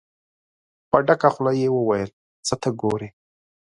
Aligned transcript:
په 0.89 0.97
ډکه 1.07 1.29
خوله 1.33 1.51
يې 1.59 1.67
وويل: 1.77 2.09
څه 2.47 2.55
ته 2.61 2.69
ګورئ؟ 2.81 3.09